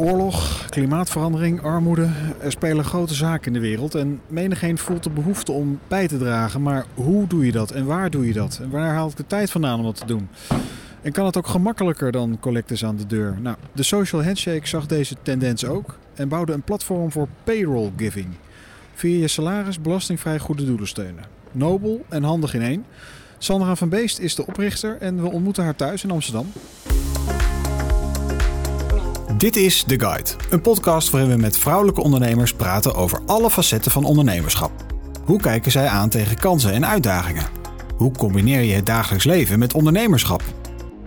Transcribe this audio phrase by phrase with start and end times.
[0.00, 2.08] Oorlog, klimaatverandering, armoede.
[2.40, 6.18] Er spelen grote zaken in de wereld en menigeen voelt de behoefte om bij te
[6.18, 6.62] dragen.
[6.62, 8.58] Maar hoe doe je dat en waar doe je dat?
[8.62, 10.28] En waar haal ik de tijd vandaan om dat te doen?
[11.02, 13.38] En kan het ook gemakkelijker dan collectors aan de deur?
[13.40, 18.28] Nou, de Social Handshake zag deze tendens ook en bouwde een platform voor payroll giving.
[18.94, 21.24] Via je salaris belastingvrij goede doelen steunen.
[21.52, 22.84] Nobel en handig in één.
[23.38, 26.52] Sandra van Beest is de oprichter en we ontmoeten haar thuis in Amsterdam.
[29.38, 33.90] Dit is The Guide, een podcast waarin we met vrouwelijke ondernemers praten over alle facetten
[33.90, 34.72] van ondernemerschap.
[35.24, 37.46] Hoe kijken zij aan tegen kansen en uitdagingen?
[37.96, 40.42] Hoe combineer je het dagelijks leven met ondernemerschap?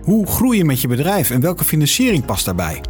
[0.02, 2.80] Hoe groei je met je bedrijf en welke financiering past daarbij?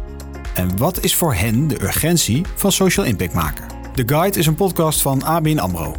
[0.53, 3.67] En wat is voor hen de urgentie van social impact maken?
[3.95, 5.95] The Guide is een podcast van ABN AMRO.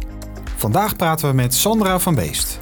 [0.55, 2.59] Vandaag praten we met Sandra van Beest.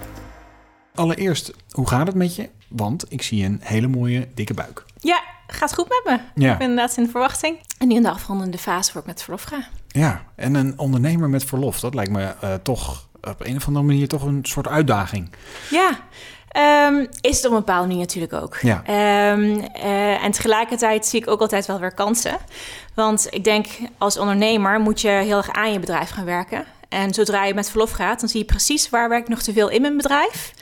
[0.96, 2.50] Allereerst, hoe gaat het met je?
[2.70, 4.86] Want ik zie een hele mooie dikke buik.
[5.00, 6.44] Ja, gaat goed met me.
[6.44, 6.52] Ja.
[6.52, 7.58] Ik ben inderdaad in de verwachting.
[7.78, 9.68] En nu in de afrondende fase voor ik met verlof ga.
[9.88, 13.86] Ja, en een ondernemer met verlof, dat lijkt me eh, toch op een of andere
[13.86, 15.30] manier toch een soort uitdaging.
[15.70, 16.00] Ja,
[16.48, 18.58] ehm, is het op een bepaalde manier natuurlijk ook.
[18.62, 18.82] Ja.
[18.86, 22.38] Ehm, eh, en tegelijkertijd zie ik ook altijd wel weer kansen.
[22.94, 26.66] Want ik denk, als ondernemer moet je heel erg aan je bedrijf gaan werken.
[26.94, 29.54] En zodra je met verlof gaat, dan zie je precies waar werk ik nog te
[29.54, 30.54] veel in mijn bedrijf.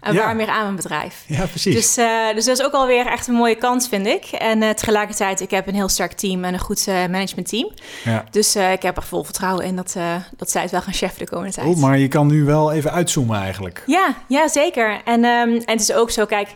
[0.00, 0.24] En Ja.
[0.24, 1.24] waar meer aan mijn bedrijf.
[1.26, 1.74] Ja, precies.
[1.74, 4.24] Dus, eh, dus dat is ook alweer echt een mooie kans, vind ik.
[4.24, 7.70] En eh, tegelijkertijd, ik heb een heel sterk team en een goed eh, managementteam.
[8.04, 8.24] ja.
[8.30, 9.96] Dus ik heb er vol vertrouwen in dat,
[10.36, 11.66] dat zij het wel gaan cheffen de komende tijd.
[11.66, 13.82] Oh, maar je kan nu wel even uitzoomen eigenlijk.
[13.86, 15.00] Ja, ja, zeker.
[15.04, 16.48] En, ehm, en het is ook zo, kijk,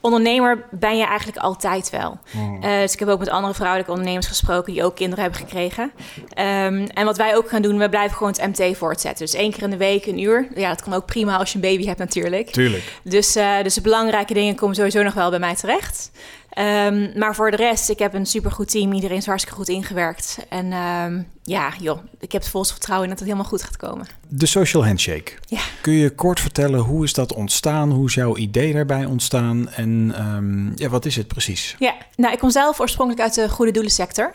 [0.00, 2.18] ondernemer ben je eigenlijk altijd wel.
[2.30, 2.62] Hmm.
[2.62, 5.92] Eh, dus ik heb ook met andere vrouwelijke ondernemers gesproken die ook kinderen hebben gekregen.
[6.28, 9.26] Ehm, en wat wij ook gaan doen, we blijven gewoon het MT voortzetten.
[9.26, 10.48] Dus één keer in de week, een uur.
[10.54, 12.50] Ja, dat kan ook prima als je een baby hebt natuurlijk.
[12.50, 12.92] Tuurlijk.
[13.02, 16.10] Dus, eh, dus de belangrijke dingen komen sowieso nog wel bij mij terecht.
[16.50, 18.92] Ehm, maar voor de rest, ik heb een supergoed team.
[18.92, 20.38] Iedereen is hartstikke goed ingewerkt.
[20.48, 23.76] En ehm, ja, joh, ik heb het volste vertrouwen in dat het helemaal goed gaat
[23.76, 24.06] komen.
[24.28, 25.32] De Social Handshake.
[25.46, 25.60] Ja.
[25.80, 27.90] Kun je kort vertellen hoe is dat ontstaan?
[27.90, 29.68] Hoe is jouw idee daarbij ontstaan?
[29.68, 31.76] En ehm, ja, wat is het precies?
[31.78, 34.30] Ja, nou, ik kom zelf oorspronkelijk uit de goede doelensector.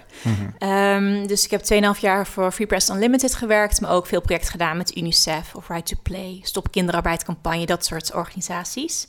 [0.58, 1.62] Ehm, dus ik heb
[1.96, 5.68] 2,5 jaar voor Free Press Unlimited gewerkt, maar ook veel projecten gedaan met UNICEF of
[5.68, 9.08] Right to Play, Stop Kinderarbeidcampagne, dat soort organisaties.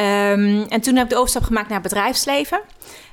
[0.00, 2.60] Ehm, en toen heb ik de overstap gemaakt naar bedrijfsleven.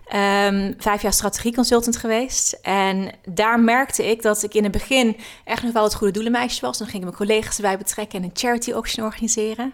[0.08, 2.60] Ehm, vijf jaar strategieconsultant geweest.
[2.62, 6.62] En daar merkte ik dat ik in het begin echt nog wel het goede doelenmeisje
[6.62, 6.78] was.
[6.78, 9.74] Dan ging ik mijn collega's erbij betrekken en een charity auction organiseren.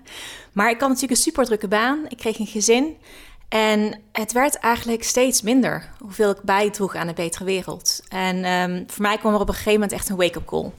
[0.51, 2.05] Maar ik had natuurlijk een super drukke baan.
[2.07, 2.97] Ik kreeg een gezin.
[3.49, 8.03] En het werd eigenlijk steeds minder hoeveel ik bijdroeg aan een betere wereld.
[8.07, 10.71] En ehm, voor mij kwam er op een gegeven moment echt een wake-up call.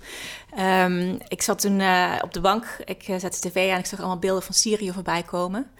[1.28, 3.98] Ik zat toen eh, op de bank, ik eh, zette de tv aan, ik zag
[3.98, 5.70] allemaal beelden van Syrië voorbij komen.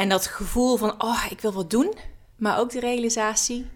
[0.00, 1.94] En dat gevoel van, oh, ik wil wat doen,
[2.36, 3.66] maar ook de realisatie,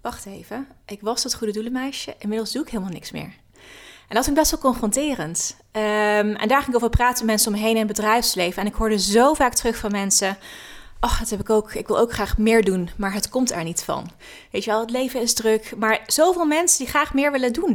[0.00, 3.34] wacht even, ik was dat goede doelenmeisje, inmiddels doe ik helemaal niks meer.
[4.08, 5.56] En dat vind ik best wel confronterend.
[5.72, 8.62] Ehm, en daar ging ik over praten met mensen om me in het bedrijfsleven.
[8.62, 10.38] En ik hoorde zo vaak terug van mensen,
[11.00, 11.74] ach, dat heb ik ook.
[11.74, 14.10] Ik wil ook graag meer doen, maar het komt er niet van.
[14.50, 15.72] Weet je wel, het leven is druk.
[15.76, 17.72] Maar zoveel mensen die graag meer willen doen.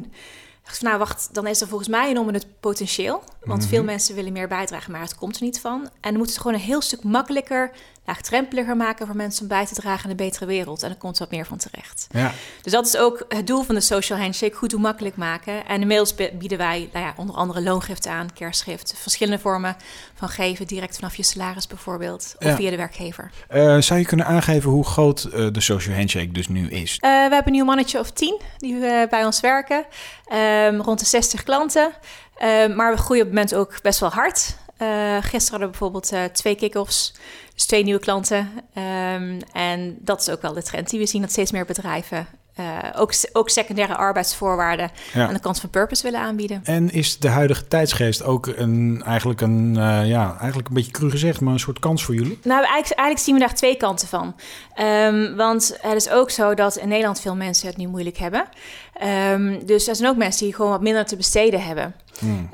[0.63, 3.23] Ik dacht nou wacht, dan is er volgens mij enorm het potentieel.
[3.45, 5.81] Want veel mensen willen meer bijdragen, maar het komt er niet van.
[5.81, 7.71] En dan moet het gewoon een heel stuk makkelijker,
[8.05, 10.83] laagdrempeliger maken voor mensen om bij te dragen aan een betere wereld.
[10.83, 12.07] En er komt wat meer van terecht.
[12.11, 12.31] Ja.
[12.61, 15.65] Dus dat is ook het doel van de social handshake, goed hoe makkelijk maken.
[15.65, 19.75] En inmiddels bieden wij nou ja, onder andere loongift aan, kerstgift, verschillende vormen
[20.13, 22.55] van geven, direct vanaf je salaris bijvoorbeeld, of Ja.
[22.55, 23.31] via de werkgever.
[23.47, 26.91] Eh, zou je kunnen aangeven hoe groot eh, de Social Handshake dus nu is?
[26.99, 28.79] Eh, we hebben een nieuw mannetje of tien die
[29.09, 29.85] bij ons werken,
[30.33, 31.91] Ehm, rond de 60 klanten.
[32.37, 34.55] Ehm, maar we groeien op het moment ook best wel hard.
[34.77, 37.13] Eh, gisteren hadden we bijvoorbeeld eh, twee kick-offs,
[37.53, 38.51] dus twee nieuwe klanten.
[38.73, 42.27] Ehm, en dat is ook wel de trend die we zien, dat steeds meer bedrijven
[42.55, 45.27] eh, ook, ook secundaire arbeidsvoorwaarden Ja.
[45.27, 46.61] aan de kant van purpose willen aanbieden.
[46.63, 51.09] En is de huidige tijdsgeest ook een, eigenlijk een, eh, ja, eigenlijk een beetje cru
[51.09, 52.39] gezegd, maar een soort kans voor jullie?
[52.43, 54.35] Nou, eigenlijk, eigenlijk zien we daar twee kanten van.
[54.73, 58.45] Ehm, want het is ook zo dat in Nederland veel mensen het nu moeilijk hebben.
[58.93, 61.95] Ehm, dus er zijn ook mensen die gewoon wat minder te besteden hebben.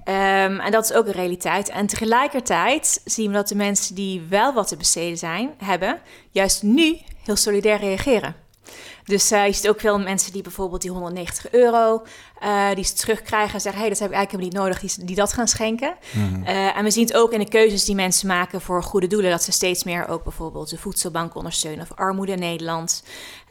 [0.03, 1.69] Ehm, en dat is ook een realiteit.
[1.69, 5.99] En tegelijkertijd zien we dat de mensen die wel wat te besteden zijn, hebben,
[6.31, 8.35] juist nu heel solidair reageren.
[9.09, 12.03] Dus eh, je ziet ook veel mensen die bijvoorbeeld die 190 euro,
[12.39, 15.05] eh, die ze terugkrijgen en zeggen, hey, dat heb ik eigenlijk helemaal niet nodig, die,
[15.05, 15.93] die dat gaan schenken.
[16.45, 19.31] Eh, en we zien het ook in de keuzes die mensen maken voor goede doelen,
[19.31, 23.03] dat ze steeds meer ook bijvoorbeeld de voedselbank ondersteunen of armoede in Nederland.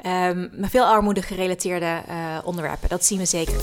[0.03, 2.03] Ehm, maar veel armoede gerelateerde
[2.45, 3.57] onderwerpen, dat zien we zeker.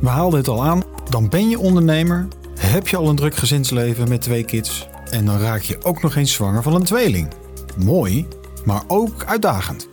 [0.00, 0.82] We haalden het al aan.
[1.08, 2.28] Dan ben je ondernemer,
[2.58, 6.16] heb je al een druk gezinsleven met twee kids en dan raak je ook nog
[6.16, 7.28] eens zwanger van een tweeling.
[7.76, 8.28] Mooi,
[8.64, 9.88] maar ook uitdagend.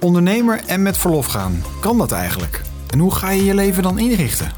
[0.00, 1.62] Ondernemer en met verlof gaan.
[1.80, 2.60] Kan dat eigenlijk?
[2.90, 4.50] En hoe ga je je leven dan inrichten?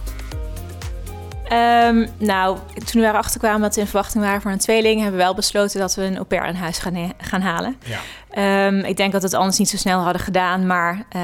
[1.53, 5.25] Um, nou, toen we erachter dat we in verwachting waren voor een tweeling, hebben we
[5.25, 7.77] wel besloten dat we een au pair in huis gaan, gaan halen.
[7.85, 8.67] Ja.
[8.67, 11.23] Um, ik denk dat we het anders niet zo snel hadden gedaan, maar uh,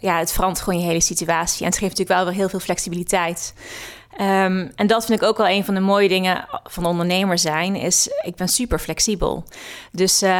[0.00, 1.60] ja, het verandert gewoon je hele situatie.
[1.60, 3.54] En het geeft natuurlijk wel weer heel veel flexibiliteit.
[4.20, 7.76] Um, en dat vind ik ook wel een van de mooie dingen van ondernemer zijn,
[7.76, 9.44] is ik ben super flexibel.
[9.92, 10.30] Dus uh,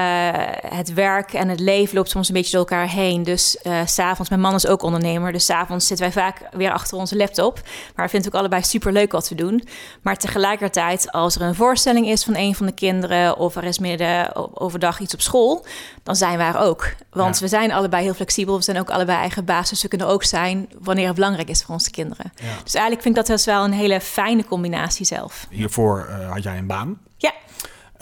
[0.68, 3.22] het werk en het leven loopt soms een beetje door elkaar heen.
[3.22, 6.98] Dus uh, s'avonds, mijn man is ook ondernemer, dus s'avonds zitten wij vaak weer achter
[6.98, 7.60] onze laptop.
[7.94, 9.68] Maar we vinden het ook allebei super leuk wat we doen.
[10.02, 13.78] Maar tegelijkertijd, als er een voorstelling is van een van de kinderen of er is
[13.78, 14.30] midden
[14.60, 15.66] overdag iets op school,
[16.02, 16.94] dan zijn wij er ook.
[17.10, 19.68] Want we zijn allebei heel flexibel, we zijn ook allebei eigen basis.
[19.68, 22.32] Dus we kunnen ook zijn wanneer het belangrijk is voor onze kinderen.
[22.34, 22.62] Ja.
[22.64, 25.46] Dus eigenlijk vind ik dat dus wel een hele fijne combinatie zelf.
[25.50, 26.98] Hiervoor uh, had jij een baan.
[27.16, 27.32] Ja.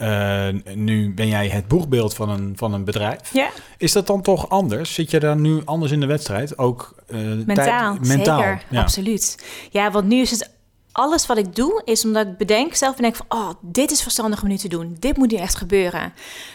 [0.03, 3.33] Uh, nu ben jij het boegbeeld van een, van een bedrijf.
[3.33, 3.49] Ja.
[3.79, 4.95] Is dat dan toch anders?
[4.95, 6.59] Zit je dan nu anders in de wedstrijd?
[6.59, 8.81] Ook uh, mentaal, tijd, mentaal, zeker, ja.
[8.81, 9.45] absoluut.
[9.71, 10.51] Ja, want nu is het
[10.93, 14.43] alles wat ik doe, is omdat ik bedenk, zelf bedenk van, oh, dit is verstandig
[14.43, 14.97] om nu te doen.
[14.99, 16.13] Dit moet nu echt gebeuren.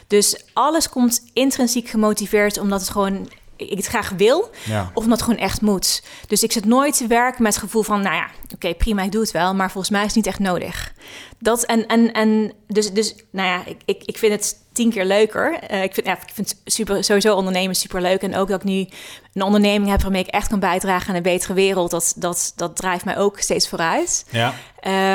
[0.08, 4.50] Dus alles komt intrinsiek gemotiveerd, omdat het gewoon ik het graag wil,
[4.94, 6.04] of omdat het gewoon echt moet.
[6.28, 9.12] Dus ik zit nooit te werken met het gevoel van, nou ja, oké, prima, ik
[9.12, 10.94] doe het wel, maar volgens mij is het niet echt nodig.
[11.40, 15.06] Dat en, en, en dus, dus, nou ja, ik, ik, ik vind het tien keer
[15.06, 15.60] leuker.
[15.72, 18.22] Uh, ik, vind, ja, ik vind super, sowieso ondernemen super leuk.
[18.22, 18.88] En ook dat ik nu
[19.34, 21.92] een onderneming heb waarmee ik echt kan bijdragen aan een betere wereld.
[21.92, 24.26] Dat, dat, dat drijft mij ook steeds vooruit.
[24.30, 24.54] Ja.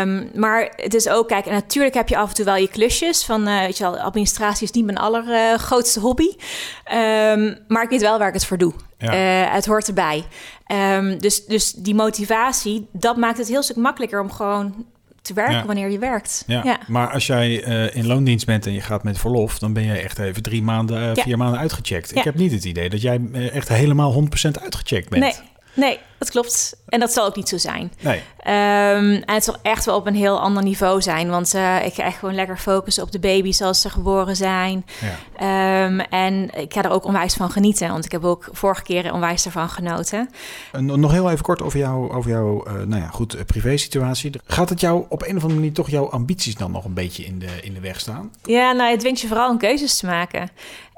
[0.00, 2.68] Um, maar het is ook, kijk, en natuurlijk heb je af en toe wel je
[2.68, 3.24] klusjes.
[3.24, 6.28] Van, uh, weet je wel, administratie is niet mijn allergrootste uh, hobby.
[6.92, 8.72] Um, maar ik weet wel waar ik het voor doe.
[8.98, 9.44] Ja.
[9.44, 10.24] Uh, het hoort erbij.
[10.96, 14.86] Um, dus, dus die motivatie, dat maakt het heel stuk makkelijker om gewoon
[15.22, 16.44] te werken wanneer je werkt.
[16.46, 16.78] Ja.
[16.86, 19.92] Maar als jij uh, in loondienst bent en je gaat met verlof, dan ben je
[19.92, 22.16] echt even drie maanden, uh, vier maanden uitgecheckt.
[22.16, 24.26] Ik heb niet het idee dat jij echt helemaal 100%
[24.62, 25.22] uitgecheckt bent.
[25.22, 25.34] Nee,
[25.74, 26.76] nee, dat klopt.
[26.88, 27.92] En dat zal ook niet zo zijn.
[28.00, 28.16] Nee.
[28.16, 31.30] Um, en het zal echt wel op een heel ander niveau zijn.
[31.30, 34.86] Want uh, ik ga echt gewoon lekker focussen op de baby's als ze geboren zijn.
[35.38, 35.84] Ja.
[35.84, 37.88] Um, en ik ga er ook onwijs van genieten.
[37.88, 40.30] Want ik heb ook vorige keer onwijs ervan genoten.
[40.78, 44.30] nog heel even kort over, jou, over jouw uh, nou ja, goed, uh, privé situatie.
[44.46, 47.24] Gaat het jou op een of andere manier toch jouw ambities dan nog een beetje
[47.24, 48.30] in de, in de weg staan?
[48.42, 50.50] Ja, nou, het dwingt je vooral om keuzes te maken.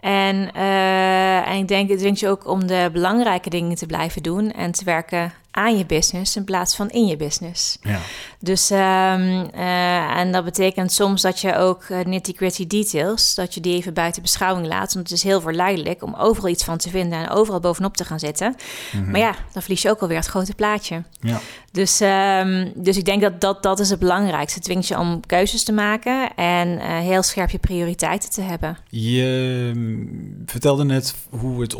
[0.02, 4.22] En, uh, en ik denk, het dwingt je ook om de belangrijke dingen te blijven
[4.22, 7.78] doen en te werken aan je business in plaats van in je business.
[7.82, 7.98] Ja.
[8.42, 13.60] Dus um, uh, en dat betekent soms dat je ook uh, nitty-gritty details, dat je
[13.60, 14.94] die even buiten beschouwing laat.
[14.94, 18.04] Want het is heel verleidelijk om overal iets van te vinden en overal bovenop te
[18.04, 18.56] gaan zitten.
[18.92, 19.10] Mm -hmm.
[19.10, 21.02] Maar ja, dan verlies je ook alweer het grote plaatje.
[21.20, 21.40] Ja.
[21.70, 24.58] Dus, um, dus ik denk dat, dat dat is het belangrijkste.
[24.58, 28.76] Het dwingt je om keuzes te maken en uh, heel scherp je prioriteiten te hebben.
[28.88, 31.76] Je mm, vertelde net hoe het,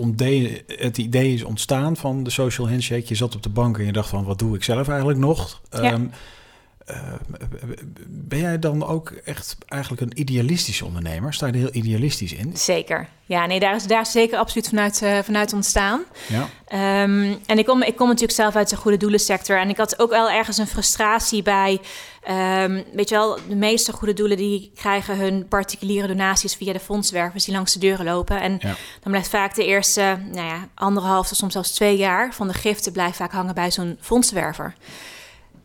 [0.67, 3.05] het idee is ontstaan van de social handshake.
[3.07, 5.19] Je zat op de bank bank en je dacht van wat doe ik zelf eigenlijk
[5.19, 5.61] nog?
[5.71, 5.93] Ja.
[5.93, 6.11] Um,
[6.91, 6.97] uh,
[8.09, 11.35] ben jij dan ook echt eigenlijk een idealistische ondernemer?
[11.35, 12.57] Sta je er heel idealistisch in?
[12.57, 13.09] Zeker.
[13.25, 16.03] Ja, nee, daar is daar zeker absoluut vanuit, uh, vanuit ontstaan.
[16.29, 17.03] Ja.
[17.03, 19.59] Um, en ik kom, ik kom natuurlijk zelf uit de goede doelensector.
[19.59, 21.81] En ik had ook wel ergens een frustratie bij.
[22.31, 26.81] Um, weet je wel, de meeste goede doelen die krijgen hun particuliere donaties via de
[26.81, 28.41] fondswervers die langs de deuren lopen.
[28.41, 28.75] En ja.
[29.01, 32.55] dan blijft vaak de eerste, nou ja, anderhalf tot soms zelfs twee jaar van de
[32.55, 34.75] giften blijft vaak hangen bij zo'n fondswerver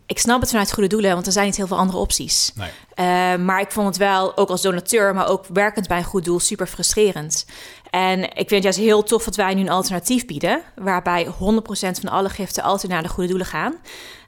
[0.07, 2.51] ik snap het vanuit goede doelen, want er zijn niet heel veel andere opties.
[2.55, 2.69] Nee.
[2.69, 6.25] Uh, maar ik vond het wel, ook als donateur, maar ook werkend bij een goed
[6.25, 7.45] doel, super frustrerend.
[7.89, 11.29] En ik vind het juist heel tof dat wij nu een alternatief bieden, waarbij 100%
[11.69, 13.75] van alle giften altijd naar de goede doelen gaan.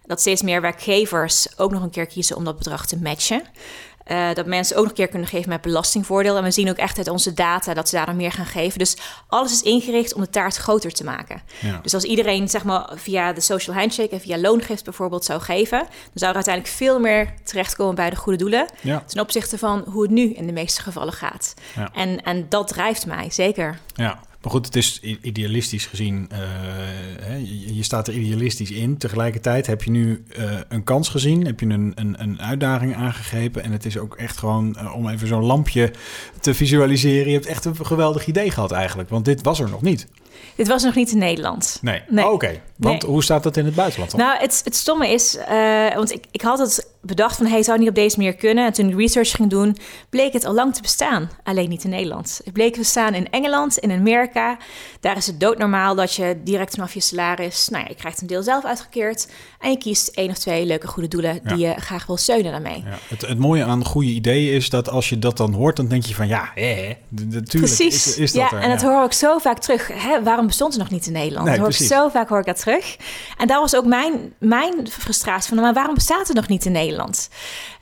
[0.06, 3.44] Dat steeds meer werkgevers ook nog een keer kiezen om dat bedrag te matchen.
[4.12, 6.38] Uh, dat mensen ook nog een keer kunnen geven met belastingvoordeel.
[6.38, 8.80] En we zien ook echt uit onze data dat ze daar dan meer gaan geven.
[8.80, 8.98] Dus
[9.28, 11.42] alles is ingericht om de taart groter te maken.
[11.60, 11.80] Ja.
[11.82, 15.80] Dus als iedereen zeg maar, via de social handshake en via loongift bijvoorbeeld zou geven,
[15.80, 18.68] dan zou er uiteindelijk veel meer terechtkomen bij de goede doelen.
[18.82, 19.04] Ja.
[19.08, 21.54] Ten opzichte van hoe het nu in de meeste gevallen gaat.
[21.76, 21.90] Ja.
[21.94, 23.80] En, en dat drijft mij zeker.
[23.94, 24.20] Ja.
[24.42, 26.38] Maar goed, het is idealistisch gezien, uh,
[27.22, 27.36] hè,
[27.74, 28.98] je, staat er idealistisch in.
[28.98, 33.64] Tegelijkertijd heb je nu uh, een kans gezien, heb je een, een, een, uitdaging aangegrepen.
[33.64, 35.92] En het is ook echt gewoon, uh, om even zo'n lampje
[36.40, 39.10] te visualiseren, je hebt echt een geweldig idee gehad eigenlijk.
[39.10, 40.08] Want dit was er nog niet.
[40.56, 41.80] Dit was nog niet in Nederland.
[41.82, 42.02] Nee.
[42.10, 42.26] nee.
[42.26, 42.62] Oh, Oké.
[42.76, 43.12] Want nee.
[43.12, 44.20] hoe staat dat in het buitenland dan?
[44.20, 45.38] Nou, het, het stomme is,
[45.96, 47.46] want ik, ik had het bedacht van...
[47.46, 48.66] hey, zou niet op deze manier kunnen?
[48.66, 49.78] En toen ik research ging doen,
[50.10, 51.30] bleek het al lang te bestaan.
[51.44, 52.42] Alleen niet in Nederland.
[52.44, 54.58] Het bleek te bestaan in Engeland, in Amerika.
[55.00, 57.68] Daar is het doodnormaal dat je direct vanaf je salaris...
[57.70, 59.28] nou ja, je krijgt een deel zelf uitgekeerd...
[59.60, 61.40] en je kiest één of twee leuke goede doelen...
[61.44, 62.84] die je graag wil steunen daarmee.
[62.86, 62.98] Ja.
[63.08, 65.76] Het, het mooie aan goede ideeën is dat als je dat dan hoort...
[65.76, 68.08] dan denk je van ja, hè, natuurlijk Precies.
[68.08, 68.64] is, is dat ja, er.
[68.64, 69.90] en dat hoor ik zo vaak terug.
[69.94, 71.46] Hè, waarom bestond het nog niet in Nederland?
[71.46, 72.98] Nee, dat hoor ik zo vaak hoor ik dat terug.
[73.38, 76.72] En daar was ook mijn, mijn frustratie van, maar waarom bestaat het nog niet in
[76.72, 76.89] Nederland?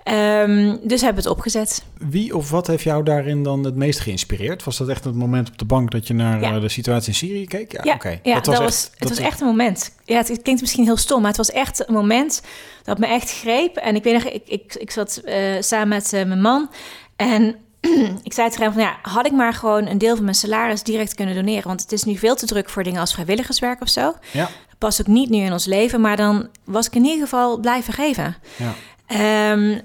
[0.03, 1.83] Ehm, dus hebben we het opgezet.
[1.97, 4.63] Wie of wat heeft jou daarin dan het meest geïnspireerd?
[4.63, 6.55] Was dat echt het moment op de bank dat je naar Ja.
[6.55, 7.71] eh, de situatie in Syrië keek?
[7.71, 8.19] Ja, Ja, oké.
[8.23, 9.91] ja dat, was, echt- het dat was echt een moment.
[10.05, 12.41] Ja, het klinkt misschien heel stom, maar het was echt een moment
[12.83, 13.75] dat me echt greep.
[13.75, 16.69] En ik weet nog, ik, ik, ik zat eh, samen met eh, mijn man
[17.15, 17.55] en
[18.23, 20.83] ik zei tegen hem van ja, had ik maar gewoon een deel van mijn salaris
[20.83, 21.67] direct kunnen doneren.
[21.67, 24.13] Want het is nu veel te druk voor dingen als vrijwilligerswerk of zo.
[24.33, 27.19] Ja, Dat past ook niet nu in ons leven, maar dan was ik in ieder
[27.23, 28.35] geval blijven geven.
[28.57, 28.73] ja.
[29.07, 29.79] Ehm,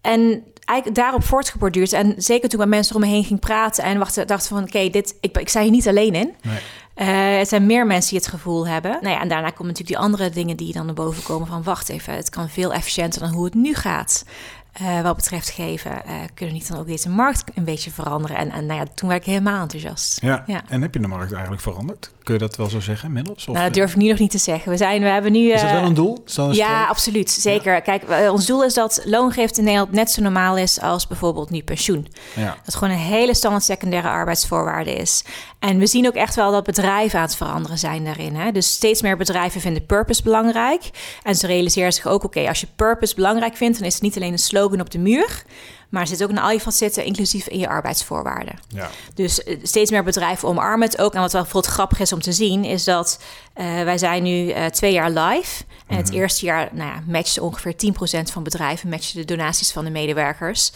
[0.00, 1.92] en eigenlijk daarop voortgeborduurd.
[1.92, 4.62] En zeker toen ik met mensen om me heen ging praten en wachten, dachten van
[4.62, 6.34] oké, dit ik, ik sta hier niet alleen in.
[6.42, 6.58] Nee.
[6.94, 8.90] Eh, het zijn meer mensen die het gevoel hebben.
[8.90, 11.62] Nou ja, en daarna komen natuurlijk die andere dingen die dan naar boven komen van
[11.62, 14.24] wacht even, het kan veel efficiënter dan hoe het nu gaat.
[14.72, 18.36] Eh, wat betreft geven, eh, kunnen niet dan ook deze markt een beetje veranderen?
[18.36, 20.20] En, en nou ja, toen werd ik helemaal enthousiast.
[20.20, 20.44] Ja.
[20.46, 20.62] Ja.
[20.68, 22.10] en heb je de markt eigenlijk veranderd?
[22.22, 23.48] Kun je dat wel zo zeggen inmiddels?
[23.48, 24.70] Of, nou, dat durf ik nu nog niet te zeggen.
[24.70, 25.52] We, zijn, we hebben nu.
[25.52, 26.24] is dat eh, wel een doel?
[26.36, 27.30] Een Ja, absoluut.
[27.30, 27.80] Zeker.
[27.80, 31.50] Kijk, eh, ons doel is dat loongifte in Nederland net zo normaal is als bijvoorbeeld
[31.50, 32.06] nu pensioen.
[32.36, 32.56] ja.
[32.64, 35.24] Dat gewoon een hele standaard secundaire arbeidsvoorwaarde is.
[35.58, 38.34] En we zien ook echt wel dat bedrijven aan het veranderen zijn daarin.
[38.34, 38.52] Hè?
[38.52, 40.90] Dus steeds meer bedrijven vinden purpose belangrijk.
[41.22, 43.78] En ze realiseren zich ook, oké, als je purpose belangrijk vindt...
[43.78, 45.44] dan is het niet alleen een slogan op de muur...
[45.88, 48.58] maar er zit ook een al je facetten, inclusief in je arbeidsvoorwaarden.
[48.68, 48.90] ja.
[49.14, 51.14] Dus eh, steeds meer bedrijven omarmen het ook.
[51.14, 53.20] En wat wel bijvoorbeeld grappig is om te zien, is dat
[53.52, 55.64] eh, wij zijn nu eh, twee jaar live.
[55.86, 57.74] En het eerste jaar nou ja, matchte ongeveer
[58.18, 60.72] 10% van bedrijven, matchte de donaties van de medewerkers.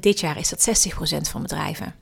[0.00, 1.94] Dit jaar is dat 60% van bedrijven.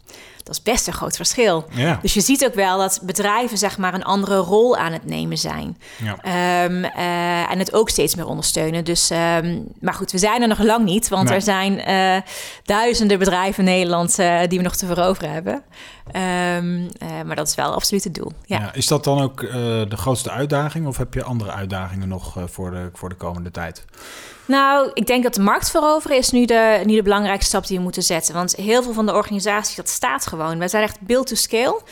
[0.46, 1.64] Dat is best een groot verschil.
[1.70, 1.98] Ja.
[2.02, 5.38] Dus je ziet ook wel dat bedrijven zeg maar een andere rol aan het nemen
[5.38, 5.78] zijn.
[6.02, 6.16] Ja.
[6.22, 8.84] Ehm, eh, en het ook steeds meer ondersteunen.
[8.84, 11.08] Dus, ehm, maar goed, we zijn er nog lang niet.
[11.08, 11.34] Want Nee.
[11.34, 12.16] er zijn eh,
[12.64, 15.62] duizenden bedrijven in Nederland eh, die we nog te veroveren hebben.
[16.10, 18.32] Ehm, eh, maar dat is wel absoluut het doel.
[18.44, 18.58] Ja.
[18.58, 20.86] Ja, Is dat dan ook de grootste uitdaging?
[20.86, 23.84] Of heb je andere uitdagingen nog voor, de, voor de komende tijd?
[24.46, 27.76] Nou, ik denk dat de markt veroveren is nu de, nu de belangrijkste stap die
[27.76, 28.34] we moeten zetten.
[28.34, 30.58] Want heel veel van de organisaties, dat staat gewoon.
[30.58, 31.82] Wij zijn echt build to scale.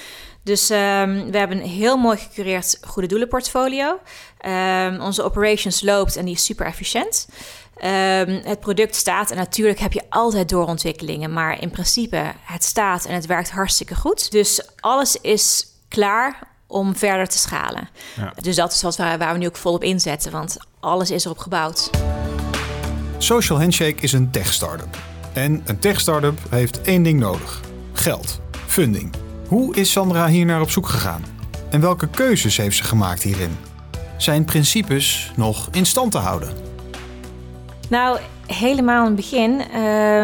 [0.43, 3.99] Dus ehm, we hebben een heel mooi gecureerd goede doelenportfolio.
[4.39, 7.29] Ehm, onze operations loopt en die is super efficiënt.
[7.77, 11.33] Ehm, het product staat en natuurlijk heb je altijd doorontwikkelingen.
[11.33, 14.31] Maar in principe, het staat en het werkt hartstikke goed.
[14.31, 17.89] Dus alles is klaar om verder te schalen.
[18.17, 18.33] Ja.
[18.43, 20.33] Dus dat is wat waar, waar we nu ook volop inzetten.
[20.33, 21.91] Want alles is erop gebouwd.
[23.25, 24.99] Social Handshake is een tech-startup.
[25.33, 27.61] En een tech-startup heeft één ding nodig:
[27.93, 29.13] geld, funding.
[29.49, 31.25] Hoe is Sandra hier naar op zoek gegaan?
[31.71, 33.57] En welke keuzes heeft ze gemaakt hierin?
[34.17, 36.53] Zijn principes nog in stand te houden?
[37.89, 39.61] Nou, helemaal in het begin.
[39.61, 39.71] eh,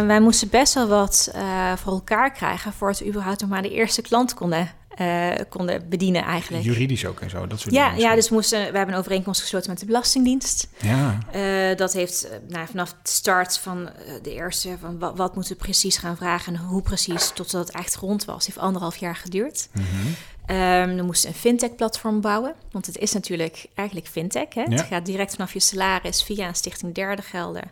[0.07, 2.73] wij moesten best wel wat eh, voor elkaar krijgen...
[2.73, 6.64] voordat we überhaupt nog maar de eerste klant konden, eh, konden bedienen eigenlijk.
[6.64, 8.00] Juridisch ook en zo, dat soort Ja, dingen.
[8.00, 10.69] ja, dus moesten, we hebben een overeenkomst gesloten met de Belastingdienst.
[10.80, 13.88] Ja, Eh, dat heeft eh, nou, vanaf de start van
[14.23, 14.76] de eerste...
[14.80, 17.30] van wat, wat moeten we precies gaan vragen en hoe precies...
[17.35, 18.37] totdat het echt rond was.
[18.37, 19.69] Het heeft anderhalf jaar geduurd.
[19.73, 19.87] Mhm.
[20.47, 22.54] Ehm, we moesten een fintech-platform bouwen.
[22.71, 24.54] Want het is natuurlijk eigenlijk fintech.
[24.54, 24.61] Hè?
[24.61, 24.69] Ja.
[24.71, 27.71] Het gaat direct vanaf je salaris via een stichting derde gelden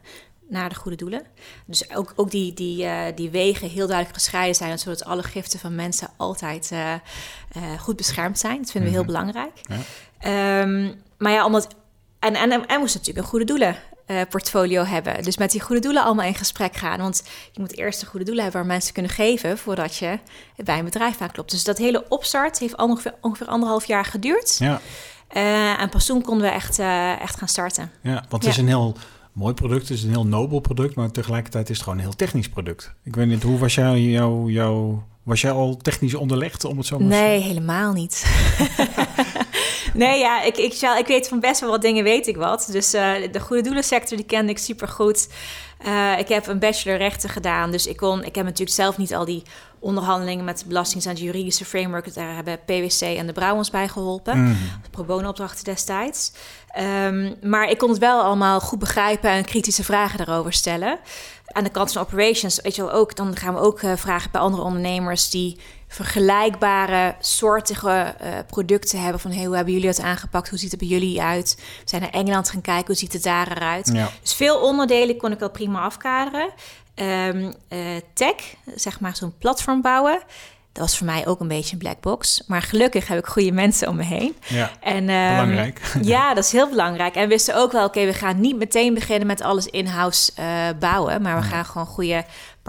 [0.49, 1.23] naar de goede doelen.
[1.67, 4.78] Dus ook, ook die, die, eh, die wegen heel duidelijk gescheiden zijn...
[4.78, 7.00] zodat alle giften van mensen altijd eh, eh,
[7.78, 8.57] goed beschermd zijn.
[8.61, 9.61] Dat vinden we heel belangrijk.
[9.62, 9.76] Ja.
[10.19, 11.69] Ehm, maar ja, omdat...
[12.19, 13.76] En, en, en we moesten natuurlijk een goede doelen
[14.28, 15.23] portfolio hebben.
[15.23, 16.99] Dus met die goede doelen allemaal in gesprek gaan.
[16.99, 19.59] Want je moet eerst een goede doelen hebben waar mensen kunnen geven...
[19.59, 20.19] voordat je
[20.57, 21.50] bij een bedrijf aanklopt.
[21.50, 24.57] Dus dat hele opstart heeft ongeveer, ongeveer anderhalf jaar geduurd.
[24.59, 24.81] ja,
[25.78, 26.78] en pas toen konden we echt,
[27.21, 27.90] echt gaan starten.
[28.02, 28.25] ja.
[28.28, 28.62] want het is Ja.
[28.62, 28.97] een heel
[29.38, 32.16] mooi product, het is een heel nobel product, maar tegelijkertijd is het gewoon een heel
[32.16, 32.92] technisch product.
[33.04, 36.87] Ik weet niet, hoe was jij, jou, jou, was jij al technisch onderlegd om het
[36.87, 38.25] zo maar te Nee, helemaal niet.
[39.95, 42.68] nee, ja, ik, ik, ik weet van best wel wat dingen, weet ik wat.
[42.71, 45.28] Dus eh, de goede doelensector, die kende ik super goed.
[46.18, 48.25] Ik heb een bachelor rechten gedaan, dus ik kon...
[48.25, 49.42] Ik heb natuurlijk zelf niet al die
[49.78, 51.20] onderhandelingen met de Belastingdienst...
[51.20, 54.42] en juridische framework, daar hebben PwC en de Brouw ons bij geholpen.
[54.42, 54.54] Mhm.
[54.90, 56.32] pro bono opdrachten destijds.
[56.68, 60.99] Ehm, maar ik kon het wel allemaal goed begrijpen en kritische vragen daarover stellen.
[61.47, 64.30] Aan de kant van operations, weet je wel, ook, dan gaan we ook eh, vragen
[64.30, 65.58] bij andere ondernemers die
[65.88, 69.21] vergelijkbare soortige eh, producten hebben.
[69.21, 70.49] Van hey, hoe hebben jullie dat aangepakt?
[70.49, 71.54] Hoe ziet het bij jullie uit?
[71.57, 73.90] We zijn naar Engeland gaan kijken, hoe ziet het daar eruit?
[73.92, 74.11] Ja.
[74.23, 76.50] Dus veel onderdelen kon ik wel prima afkaderen.
[76.95, 77.80] Ehm, eh,
[78.14, 80.23] tech, zeg maar zo'n platform bouwen.
[80.73, 82.42] Dat was voor mij ook een beetje een black box.
[82.47, 84.37] Maar gelukkig heb ik goede mensen om me heen.
[84.47, 85.80] Ja, En, ehm, belangrijk.
[86.02, 87.14] Ja, dat is heel belangrijk.
[87.14, 90.68] En we wisten ook wel, oké, we gaan niet meteen beginnen met alles in-house eh,
[90.78, 91.23] bouwen.
[91.23, 92.25] Maar we gaan gewoon goede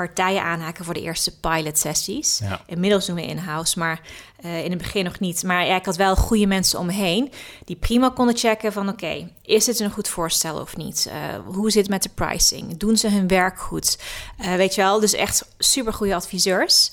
[0.06, 2.40] partijen aanhaken voor de eerste pilot sessies.
[2.44, 2.62] Ja.
[2.66, 4.02] Inmiddels doen we in-house, maar
[4.46, 5.44] uh, in het begin nog niet.
[5.44, 7.32] Maar ja, ik had wel goede mensen om me heen
[7.66, 11.08] die prima konden checken van oké, is dit een goed voorstel of niet?
[11.08, 12.78] Uh, hoe zit het met de pricing?
[12.78, 14.00] Doen ze hun werk goed?
[14.42, 16.92] Uh, weet je wel, dus echt super goede adviseurs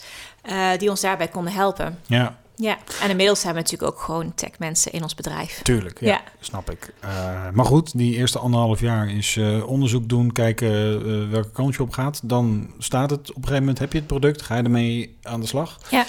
[0.79, 1.99] die ons daarbij konden helpen.
[2.07, 2.39] Ja.
[2.57, 5.61] Ja, en inmiddels hebben we natuurlijk ook gewoon tech-mensen in ons bedrijf.
[5.63, 6.93] Tuurlijk, ja, snap ik.
[7.05, 7.11] Uh,
[7.53, 11.83] maar goed, die eerste anderhalf jaar is uh, onderzoek doen, kijken uh, welke kant je
[11.83, 12.21] op gaat.
[12.23, 15.41] Dan staat het op een gegeven moment, heb je het product, ga je ermee aan
[15.41, 15.79] de slag.
[15.91, 16.05] Ja.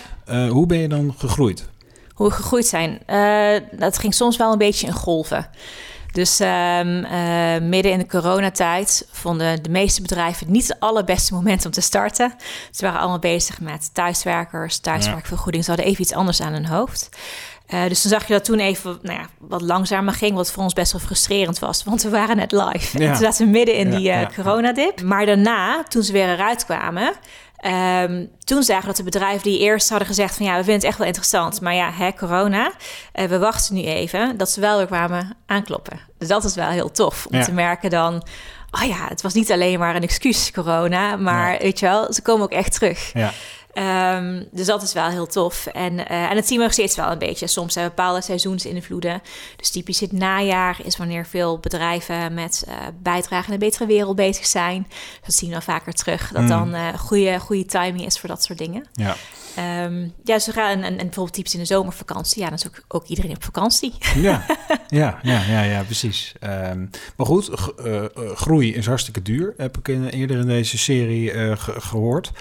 [0.50, 1.70] hoe ben je dan gegroeid?
[2.13, 3.00] Hoe we gegroeid zijn?
[3.72, 5.50] dat ging soms wel een beetje in golven.
[6.17, 11.65] Dus um, uh, midden in de coronatijd vonden de meeste bedrijven niet het allerbeste moment
[11.65, 12.33] om te starten.
[12.71, 15.63] Ze waren allemaal bezig met thuiswerkers, thuiswerkvergoeding.
[15.63, 17.09] Ze hadden even iets anders aan hun hoofd.
[17.74, 20.63] Uh, dus dan zag je dat toen even nou ja, wat langzamer ging, wat voor
[20.63, 23.00] ons best wel frustrerend was, want we waren net live.
[23.00, 23.05] Ja.
[23.05, 25.01] En toen zaten we midden in ja, die uh, coronadip.
[25.01, 27.13] Maar daarna, toen ze weer eruit kwamen,
[27.65, 30.83] Um, toen zagen dat de bedrijven die eerst hadden gezegd van ja, we vinden het
[30.83, 32.71] echt wel interessant, maar ja, hè, corona,
[33.13, 35.99] uh, we wachten nu even, dat ze wel weer kwamen aankloppen.
[36.17, 38.23] Dus dat is wel heel tof om te merken dan,
[38.71, 41.59] oh ja, het was niet alleen maar een excuus corona, maar ja.
[41.59, 43.11] weet je wel, ze komen ook echt terug.
[43.13, 43.33] Ja.
[43.77, 45.65] Um, dus dat is wel heel tof.
[45.65, 47.48] En, uh, en het zien we nog steeds wel een beetje.
[47.48, 49.22] Soms zijn bepaalde seizoensinvloeden.
[49.55, 54.15] Dus typisch het najaar is wanneer veel bedrijven met uh, bijdrage aan een betere wereld
[54.15, 54.88] bezig zijn.
[55.25, 56.31] Dat zien we dan vaker terug.
[56.31, 56.48] Dat mm.
[56.48, 58.86] dan uh, goede, goede timing is voor dat soort dingen.
[58.93, 59.15] Ja.
[59.84, 62.41] Um, ja, zo gaan en, en, bijvoorbeeld typisch in de zomervakantie.
[62.41, 63.93] Ja, dan is ook, ook iedereen op vakantie.
[64.15, 64.46] Ja,
[64.88, 66.34] ja, ja, ja, ja precies.
[66.43, 67.50] Um, maar goed,
[68.36, 69.53] groei is hartstikke duur.
[69.57, 72.31] Heb ik in, eerder in deze serie ge gehoord.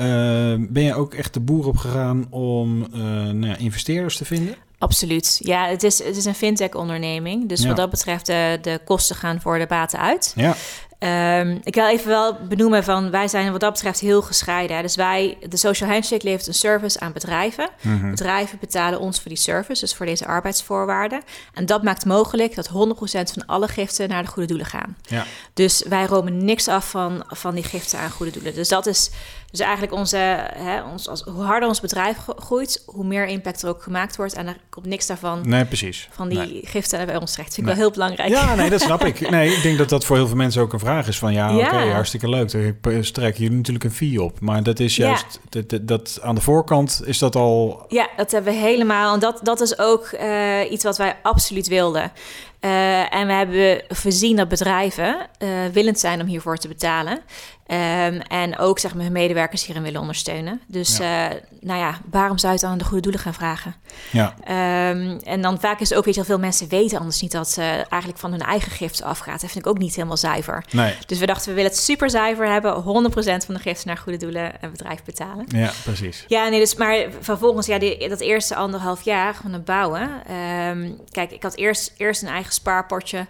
[0.00, 4.24] Uh, ben je ook echt de boer op gegaan om uh, nou ja, investeerders te
[4.24, 4.54] vinden?
[4.78, 5.40] Absoluut.
[5.42, 7.48] Ja, het is, het is een fintech-onderneming.
[7.48, 7.68] Dus ja.
[7.68, 10.32] wat dat betreft, de, de kosten gaan voor de baten uit.
[10.36, 10.54] Ja.
[11.00, 14.82] Um, ik wil even wel benoemen van wij zijn wat dat betreft heel gescheiden.
[14.82, 17.68] Dus wij, de Social Handshake levert een service aan bedrijven.
[17.80, 18.10] Mm -hmm.
[18.10, 21.22] Bedrijven betalen ons voor die service, dus voor deze arbeidsvoorwaarden.
[21.54, 22.70] En dat maakt mogelijk dat 100%
[23.32, 24.96] van alle giften naar de goede doelen gaan.
[25.02, 25.24] Ja.
[25.54, 28.54] Dus wij romen niks af van, van die giften aan goede doelen.
[28.54, 29.10] Dus dat is
[29.50, 30.16] dus eigenlijk onze,
[30.56, 34.34] hè, ons, als, hoe harder ons bedrijf groeit, hoe meer impact er ook gemaakt wordt.
[34.34, 35.48] En er komt niks daarvan.
[35.48, 36.08] Nee, precies.
[36.10, 36.60] Van die nee.
[36.64, 37.54] giften bij ons terecht.
[37.54, 37.74] Vind ik nee.
[37.74, 38.28] wel heel belangrijk.
[38.28, 39.30] Ja, nee, dat snap ik.
[39.30, 41.18] Nee, ik denk dat dat voor heel veel mensen ook een vraag is.
[41.18, 41.56] Van ja, ja.
[41.56, 42.52] oké, okay, hartstikke leuk.
[42.80, 44.40] Daar strekken jullie natuurlijk een fee op.
[44.40, 45.48] Maar dat is juist, ja.
[45.48, 47.84] dat, dat, dat, aan de voorkant is dat al...
[47.88, 49.14] Ja, dat hebben we helemaal.
[49.14, 52.12] En dat, dat is ook uh, iets wat wij absoluut wilden.
[52.60, 57.20] Uh, en we hebben voorzien dat bedrijven uh, willend zijn om hiervoor te betalen.
[57.70, 60.60] Um, en ook zeg maar, hun medewerkers hierin willen ondersteunen.
[60.66, 61.30] Dus ja.
[61.30, 63.74] Uh, nou ja, waarom zou je het aan de goede doelen gaan vragen?
[64.10, 64.34] Ja.
[64.90, 67.50] Um, en dan vaak is het ook, weet je veel mensen weten anders niet dat
[67.50, 69.40] ze eigenlijk van hun eigen giften afgaat.
[69.40, 70.64] Dat vind ik ook niet helemaal zuiver.
[70.70, 70.94] Nee.
[71.06, 72.82] Dus we dachten, we willen het super zuiver hebben.
[72.82, 72.84] 100%
[73.22, 75.44] van de giften naar goede doelen en bedrijf betalen.
[75.48, 76.24] Ja, precies.
[76.28, 80.10] Ja, nee, dus maar vervolgens, ja, die, dat eerste anderhalf jaar van het bouwen.
[80.68, 83.26] Um, kijk, ik had eerst, eerst een eigen spaarpotje.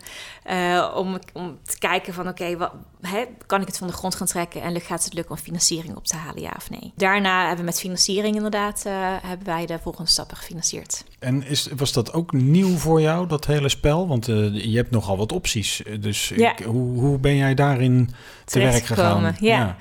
[0.50, 2.56] Uh, om, om te kijken van, oké,
[3.00, 5.96] okay, kan ik het van de grond gaan trekken en gaat het lukken om financiering
[5.96, 6.92] op te halen, ja of nee?
[6.96, 11.04] Daarna hebben we met financiering inderdaad, uh, hebben wij de volgende stappen gefinancierd.
[11.18, 14.08] En is, was dat ook nieuw voor jou, dat hele spel?
[14.08, 15.82] Want uh, je hebt nogal wat opties.
[16.00, 16.50] Dus ja.
[16.50, 18.10] ik, hoe, hoe ben jij daarin
[18.44, 19.36] te werk gegaan?
[19.40, 19.76] Ja.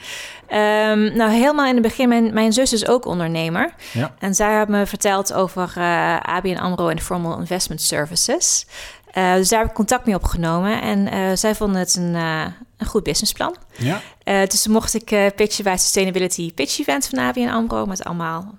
[0.50, 0.92] ja.
[0.92, 3.74] Um, nou, helemaal in het begin, mijn, mijn zus is ook ondernemer.
[3.94, 4.16] Ja.
[4.20, 5.74] En zij had me verteld over
[6.22, 8.66] ABN AMRO en Formal Investment Services.
[9.14, 10.82] Uh, dus daar heb ik contact mee opgenomen.
[10.82, 12.46] En uh, zij vonden het een, uh,
[12.78, 13.56] een goed businessplan.
[13.78, 14.02] Ja.
[14.46, 17.86] dus mocht ik pitchen bij het Sustainability Pitch Event van ABN AMRO...
[17.86, 18.56] met allemaal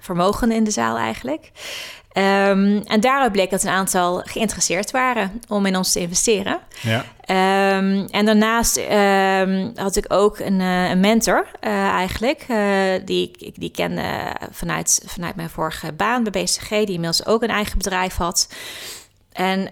[0.00, 1.50] vermogenden in de zaal eigenlijk.
[2.12, 6.58] Um, en daaruit bleek dat een aantal geïnteresseerd waren om in ons te investeren.
[6.80, 7.04] Ja.
[7.76, 12.58] Um, en daarnaast um, had ik ook een, een mentor uh, eigenlijk, uh,
[13.04, 14.02] die ik die kende
[14.50, 18.48] vanuit, vanuit mijn vorige baan bij BCG, die inmiddels ook een eigen bedrijf had.
[19.32, 19.70] En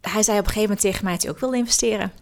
[0.00, 2.12] hij zei op een gegeven moment tegen mij dat hij ook wilde investeren.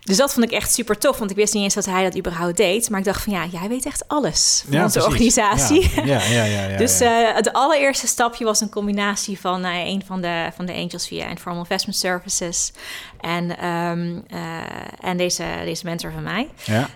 [0.00, 2.16] Dus dat vond ik echt super tof, want ik wist niet eens dat hij dat
[2.16, 2.90] überhaupt deed.
[2.90, 5.12] Maar ik dacht van ja, jij weet echt alles van ja, onze precies.
[5.12, 5.90] organisatie.
[5.94, 6.44] Ja, ja, ja.
[6.44, 10.50] ja, ja dus uh, het allereerste stapje was een combinatie van uh, een van de,
[10.56, 12.72] van de angels via Informal Investment Services
[13.20, 14.38] en, um, uh,
[15.00, 16.48] en deze, deze mentor van mij.
[16.64, 16.88] Ja.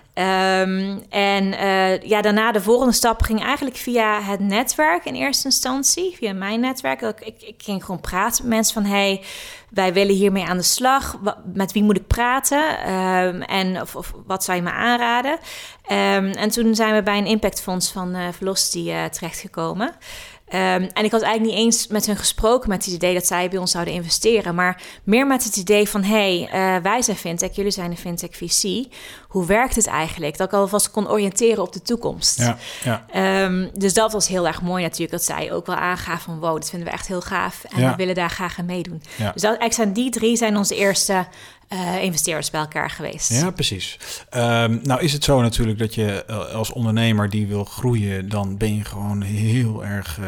[0.61, 1.30] Um, en
[2.09, 6.59] ja, daarna de volgende stap ging eigenlijk via het netwerk in eerste instantie, via mijn
[6.59, 7.01] netwerk.
[7.01, 9.23] Ik, ik, ging gewoon praten met mensen van hey,
[9.69, 11.17] wij willen hiermee aan de slag.
[11.53, 12.93] Met wie moet ik praten?
[12.93, 15.31] Um, en of, wat zou je me aanraden?
[15.31, 19.95] Um, en toen zijn we bij een impactfonds van uh, Velocity uh, terechtgekomen.
[20.51, 23.49] Ehm, en ik had eigenlijk niet eens met hun gesproken met het idee dat zij
[23.49, 27.17] bij ons zouden investeren, maar meer met het idee van: hé, hey, uh, wij zijn
[27.17, 28.87] fintech, jullie zijn een fintech VC.
[29.27, 30.37] Hoe werkt het eigenlijk?
[30.37, 32.39] Dat ik alvast kon oriënteren op de toekomst.
[32.39, 33.43] Ja, ja.
[33.43, 36.53] Um, dus dat was heel erg mooi natuurlijk, dat zij ook wel aangaven van: wow,
[36.53, 39.01] dat vinden we echt heel gaaf en we willen daar graag aan meedoen.
[39.17, 41.25] Dus dat, eigenlijk zijn die drie zijn onze eerste
[41.73, 43.33] uh, investeerders bij elkaar geweest.
[43.33, 43.97] Ja, precies.
[44.35, 48.57] Um, nou is het zo natuurlijk dat je uh, als ondernemer die wil groeien, dan
[48.57, 50.25] ben je gewoon heel erg, uh,